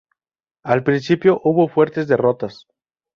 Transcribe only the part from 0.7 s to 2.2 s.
principio, hubo fuertes